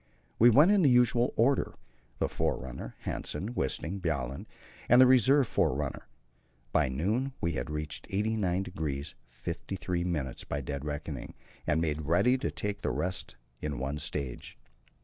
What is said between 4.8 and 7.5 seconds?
and the reserve forerunner. By noon